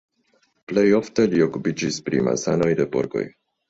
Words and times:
Plej 0.71 0.85
ofte 1.01 1.27
li 1.35 1.45
okupiĝis 1.49 2.03
pri 2.09 2.27
malsanoj 2.31 2.75
de 2.85 2.93
porkoj. 2.99 3.29